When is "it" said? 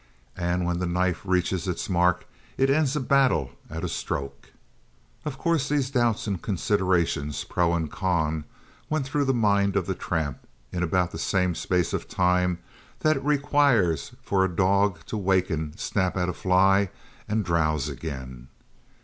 2.57-2.71, 13.17-13.23